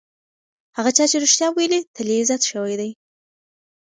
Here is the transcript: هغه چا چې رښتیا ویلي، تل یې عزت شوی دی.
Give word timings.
هغه 0.77 0.91
چا 0.97 1.05
چې 1.11 1.17
رښتیا 1.23 1.47
ویلي، 1.51 1.79
تل 1.95 2.07
یې 2.13 2.17
عزت 2.21 2.41
شوی 2.49 2.75
دی. 2.79 2.91